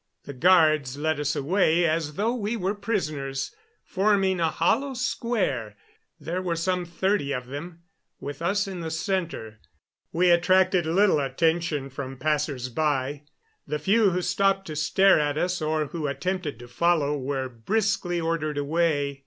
The 0.23 0.33
guards 0.33 0.97
led 0.97 1.19
us 1.19 1.35
away 1.35 1.85
as 1.85 2.15
though 2.15 2.33
we 2.33 2.57
were 2.57 2.73
prisoners, 2.73 3.53
forming 3.83 4.39
a 4.39 4.49
hollow 4.49 4.95
square 4.95 5.75
there 6.19 6.41
were 6.41 6.55
some 6.55 6.85
thirty 6.85 7.31
of 7.31 7.45
them 7.45 7.83
with 8.19 8.41
us 8.41 8.67
in 8.67 8.79
the 8.79 8.89
center. 8.89 9.59
We 10.11 10.31
attracted 10.31 10.87
little 10.87 11.19
attention 11.19 11.91
from 11.91 12.17
passersby; 12.17 13.25
the 13.67 13.77
few 13.79 14.09
who 14.09 14.23
stopped 14.23 14.65
to 14.65 14.75
stare 14.75 15.19
at 15.19 15.37
us, 15.37 15.61
or 15.61 15.85
who 15.85 16.07
attempted 16.07 16.57
to 16.57 16.67
follow, 16.67 17.15
were 17.15 17.47
briskly 17.47 18.19
ordered 18.19 18.57
away. 18.57 19.19